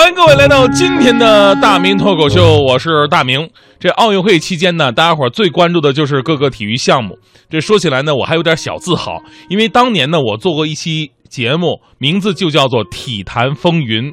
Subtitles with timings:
[0.00, 3.46] 欢迎各位来到今天的大明脱口秀，我是大明。
[3.78, 7.18] 这奥运会期间呢，大家伙儿最关注的就是各个体育项目。
[7.50, 14.10] 这说起来呢，我还有点小自豪，因为当年呢，我做过一期节目，名字就叫做《体坛风云》。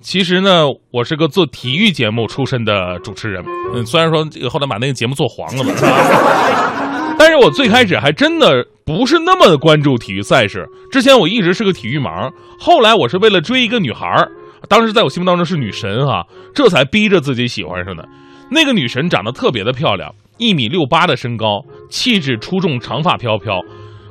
[0.00, 3.40] 其实呢，我是个做体育节目出身的主持人。
[3.72, 7.14] 嗯，虽然说后来把那个节目做黄了吧，是吧？
[7.16, 10.66] 但是我最开始还真的不是那么关注体育赛事。
[10.90, 12.28] 之前我一直是个体育盲，
[12.58, 14.28] 后来我是为了追一个女孩儿，
[14.68, 18.06] 当时在我心目当中是女神哈、这才逼着自己喜欢上的。
[18.50, 23.60] 那个女神长得特别的漂亮，一米六八的身高，气质出众，长发飘飘，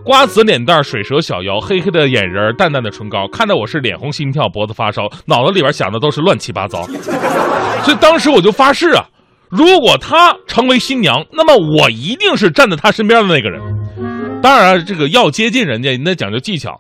[0.03, 6.83] 瓜子脸蛋，水蛇小腰，黑黑的眼仁，淡淡的唇膏，看得我是脸红心跳，脖子发烧，脑子里边想的都是乱七八糟。
[7.83, 9.05] 所以当时我就发誓啊，
[9.49, 13.59] 如果她成为新娘，那么我一定是站在她身边的那个人。
[14.39, 16.79] 当然，这个要接近人家，你得讲究技巧。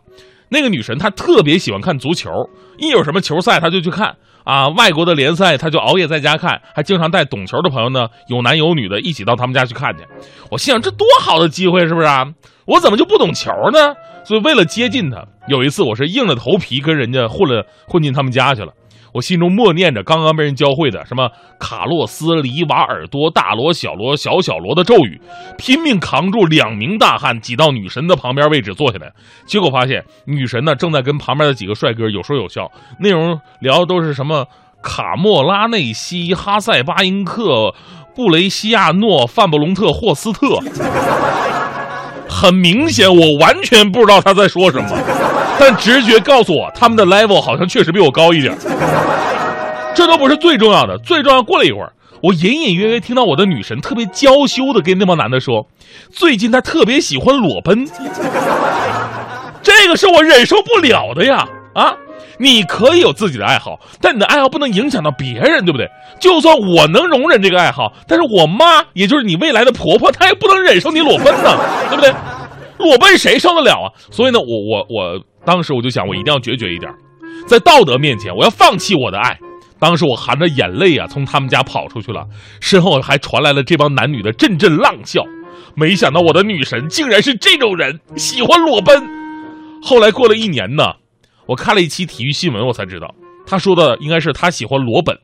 [0.49, 2.29] 那个女神她特别喜欢看足球，
[2.77, 10.03] 一有什么球赛她就去看啊，外国的联赛她就熬夜在家看，还经常带懂球的朋友呢，有男有女的一起到他们家去看去。
[10.49, 12.25] 我心想这多好的机会是不是啊？
[12.65, 13.93] 我怎么就不懂球呢？
[14.23, 18.73] 所以为了接近她，有一次我是硬着头皮跟人家混了混进他们家去了。
[19.13, 25.19] 我心中默念着刚刚被人教会的什么卡洛斯、里瓦尔多、大罗、小罗、小小罗的咒语，
[25.57, 29.11] 拼命扛住两名大汉挤到女神的旁边位置坐下来。
[29.45, 34.47] 结果发现女神呢正在跟旁边的几个帅哥有说有笑，内容聊的都是什么
[34.83, 37.73] 卡莫拉内西、哈塞巴因克、
[38.15, 40.59] 布雷西亚诺、范布隆特、霍斯特。
[42.29, 44.89] 很明显，我完全不知道他在说什么，
[45.59, 48.55] 但直觉告诉我，他们的 level 好像确实比我高一点。
[49.95, 51.91] 这都不是最重要的，最重要过了一会儿，
[52.21, 55.65] 我隐隐约约听到我的女神特别娇羞的跟那帮男的说，
[56.11, 57.87] 最近她特别喜欢裸奔，
[59.63, 61.47] 这个是我忍受不了的呀！
[61.73, 61.95] 啊，
[62.37, 65.89] 你可以有自己的爱好，但你的爱好不能影响到别人，对不对？
[66.19, 71.57] 就算我能容忍这个爱好，但是我妈，也就是你未来的婆婆，她也不能忍受你裸奔呢，
[71.89, 72.13] 对不对？
[72.77, 73.89] 裸奔谁受得了啊？
[74.11, 76.91] 所以呢，我我我当时我就想，我一定要决绝一点，
[77.47, 79.39] 在道德面前，我要放弃我的爱。
[79.79, 82.25] 当时我含着眼泪啊，从他们家跑出去了，
[82.59, 85.23] 身后还传来了这帮男女的阵阵浪笑。
[85.73, 89.01] 没想到我的女神竟然是这种人，喜欢裸奔。
[89.81, 90.83] 后来过了一年呢，
[91.45, 93.07] 我看了一期体育新闻，我才知道，
[93.45, 95.17] 他说的应该是他喜欢罗本。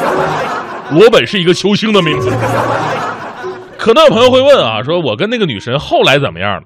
[0.92, 2.30] 罗本是一个球星的名字。
[3.76, 6.62] 可能有朋友会问啊，说我跟那个女神后来怎么样了？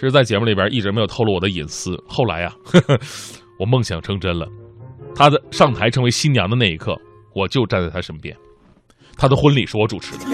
[0.00, 1.94] 其实，在节目里边一直没有透露我的隐私。
[2.08, 2.98] 后来呀，呵 呵
[3.58, 4.48] 我梦想成真了。
[5.14, 6.96] 她的上台成为新娘的那一刻，
[7.34, 8.34] 我就站在她身边。
[9.18, 10.24] 她的婚礼是我主持的。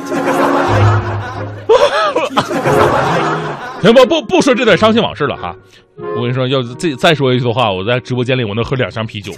[3.82, 5.52] 行吧，不不说这段伤心往事了哈。
[5.96, 9.32] 我跟你说，要再再说一句的话，我在直播间里我能喝两箱啤酒。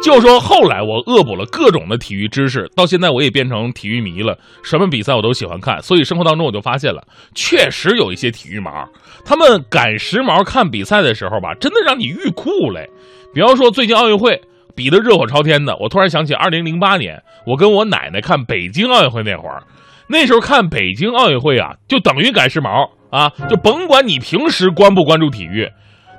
[0.00, 5.82] 就说后来我恶补了各种的体育知识，到现在我也变成体育迷了，什么比赛我都喜欢看。
[5.82, 7.02] 所以生活当中我就发现了，
[7.34, 8.86] 确实有一些体育盲，
[9.24, 12.88] 他们赶时髦看比赛的时候吧，真的让你欲哭无泪。
[13.34, 14.40] 比方说最近奥运会
[14.74, 19.62] 比得热火朝天的，我突然想起二零零八年我跟我奶奶看北京奥运会那会儿，
[20.08, 25.68] 那时候看北京奥运会啊，就等于赶时髦啊，就甭管你平时关不关注体育。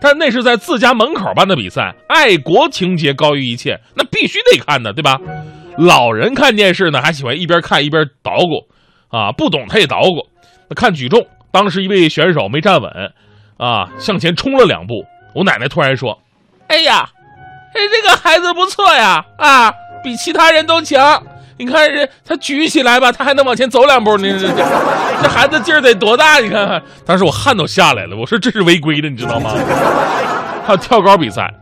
[0.02, 5.20] 但那是在自家门口办的比赛，爱国情节高于一切，那必须得看的，对吧？
[5.78, 8.68] 老人看电视呢，还喜欢一边看一边捣鼓，
[9.10, 10.28] 啊，不懂他也捣鼓。
[10.68, 13.14] 那看举重，当时一位选手没站稳，
[13.58, 16.22] 啊，向前冲了两步，我奶奶突然说
[16.68, 17.10] ：“哎呀，
[17.74, 19.74] 哎，这个孩子不错呀，啊，
[20.04, 21.24] 比其他人都强。
[21.60, 24.30] 你看这他举起来吧，他还能往前走两步呢。
[24.40, 24.64] 这这
[25.22, 26.40] 这孩子劲儿得多大？
[26.40, 28.16] 你看看，当时我汗都下来了。
[28.16, 29.52] 我说这是违规的，你知道吗？
[30.66, 31.54] 还有跳高比赛，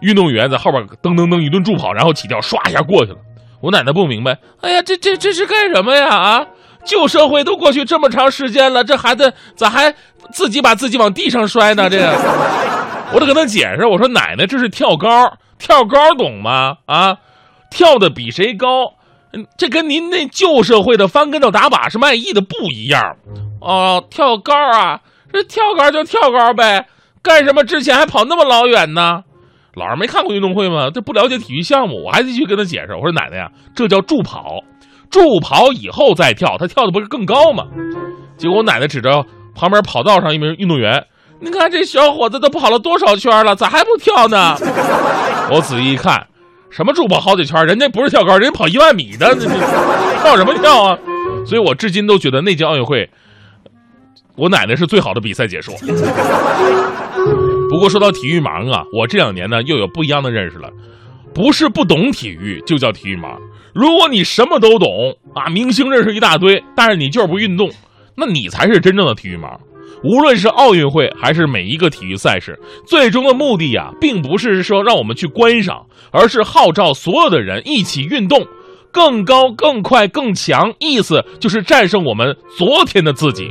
[0.00, 3.18] 运动员在后边噔噔噔一顿助跑，然后起跳，唰一下过去了。
[3.60, 6.08] 我奶奶不明白，哎呀，这这这是干什么呀？
[6.08, 6.46] 啊，
[6.82, 9.94] 旧社会都过去这么长时间了，这孩子咋还
[10.32, 11.90] 自己把自己往地上摔呢？
[11.90, 12.18] 这个，
[13.12, 16.76] 我得跟他解释，我说奶奶这是跳高，跳高懂吗？
[16.86, 17.18] 啊，
[17.70, 18.94] 跳的比谁高。
[19.34, 23.02] 嗯，这跟您那旧社会的翻跟头打把式卖艺的不一样，
[23.60, 25.00] 哦，跳高啊，
[25.32, 26.86] 这跳高就跳高呗，
[27.22, 29.22] 干什么之前还跑那么老远呢？
[29.74, 30.88] 老人没看过运动会吗？
[30.94, 32.94] 这不了解体育项目，我还得去跟他解释。
[32.94, 34.60] 我说奶奶呀，这叫助跑，
[35.10, 37.64] 助跑以后再跳，他跳的不是更高吗？
[38.36, 41.04] 结果我奶奶指着旁边跑道上一名运动员，
[41.40, 44.54] 你看这小伙子都跑了多少圈了，咋还不跳呢？
[45.50, 46.24] 我仔细一看。
[46.74, 47.64] 什么助跑好几圈？
[47.64, 49.32] 人家不是跳高，人家跑一万米的，
[50.20, 50.98] 跳什么跳啊？
[51.46, 53.08] 所以我至今都觉得那届奥运会，
[54.34, 55.72] 我奶奶是最好的比赛解说。
[57.70, 60.68] 不过说到体育盲啊，我这两年呢又有不一样的认识了。
[61.32, 63.36] 不是不懂体育就叫体育盲。
[63.72, 67.70] 如果你什么都懂啊，明星认识一大堆，但是你就是不运动，
[68.16, 69.56] 那你才是真正的体育盲。
[70.02, 78.46] 无论是奥运会还是每一个体育赛事，最终的目的呀，并不是说让我们去观赏，而是号召所有的人一起运动，
[78.90, 80.74] 更高、更快、更强。
[80.78, 83.50] 意思就是战胜我们昨天的自己。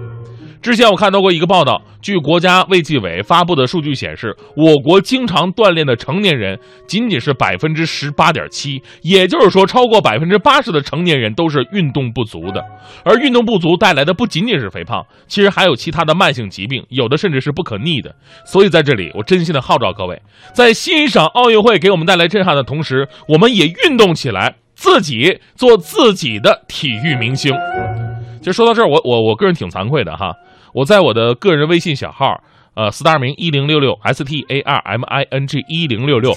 [0.64, 6.58] 之前我看到过一个报道，据国家卫计委发布的数据显示，我国经常锻炼的成年人
[6.88, 12.64] 仅仅是百分之十八点七，也就是说，超过百分之八十的成年人都是运动不足的。
[13.04, 18.16] 而运动不足带来的不仅仅是肥胖，其实还有其他的慢性疾病，有的甚至是不可逆的。
[18.46, 20.22] 所以在这里，我真心的号召各位，
[20.54, 27.54] 在欣赏奥运会给我们带来震撼的同时，我们也运动起来，自己做自己的体育明星。
[28.40, 30.34] 其实说到这儿，我我我个人挺惭愧的哈。
[30.74, 32.42] 我在我的个人微信小号，
[32.74, 36.34] 呃，star 名一零六六 s t a r m i n g 一零六六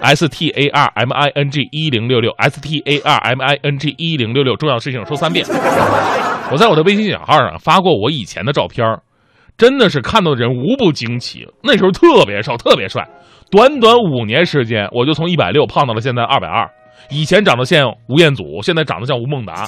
[0.00, 3.58] s t a r m i n g 一零六六 s t a r m i
[3.60, 5.44] n g 一零六六，重要事情说三遍。
[6.52, 8.86] 我在我的微信小号上发过我以前的照片
[9.58, 11.44] 真的是看到的人无不惊奇。
[11.64, 13.04] 那时候特别瘦，特别帅，
[13.50, 16.70] 短短五年时间，我就从一百六胖到了现在二百二。
[17.08, 19.66] 以前长得像吴彦祖，现在长得像吴孟达，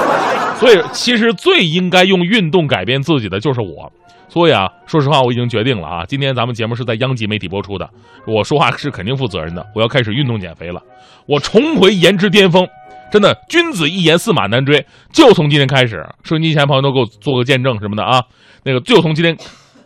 [0.60, 3.90] 所以其实最应该用运动改变自己的就是我。
[4.28, 7.88] 所以啊，说实话，我已经决定了啊，今天咱们节目是在央极媒体播出的，
[8.26, 9.64] 我说话是肯定负责任的。
[9.74, 10.82] 我要开始运动减肥了，
[11.26, 12.66] 我重回颜值巅峰，
[13.10, 16.06] 真的，君子一言驷马难追，就从今天开始。
[16.22, 18.22] 收音机前朋友都给我做个见证什么的啊，
[18.64, 19.34] 那个就从今天，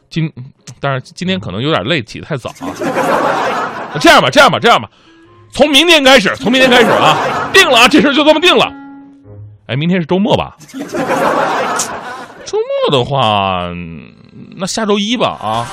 [0.09, 0.33] 今，
[0.81, 2.75] 当然今天可能有点累，起得太早啊。
[4.01, 4.91] 这样吧，这样吧，这样吧。
[5.52, 7.17] 从明天开始，从明天开始啊，
[7.52, 8.73] 定了啊，这事就这么定了。
[9.67, 10.56] 哎，明天是周末吧？
[12.44, 13.70] 周末的话，
[14.56, 15.67] 那下周一吧啊。